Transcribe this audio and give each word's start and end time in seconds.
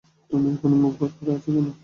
তুমি 0.31 0.47
এখনো 0.53 0.75
মুখ 0.75 0.93
ভার 0.99 1.11
করে 1.17 1.31
আছো 1.35 1.49
কেন? 1.55 1.67